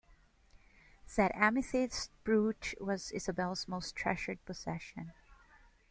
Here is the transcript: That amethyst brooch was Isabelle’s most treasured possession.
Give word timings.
That 1.15 1.31
amethyst 1.35 2.09
brooch 2.23 2.73
was 2.81 3.11
Isabelle’s 3.11 3.67
most 3.67 3.95
treasured 3.95 4.43
possession. 4.45 5.13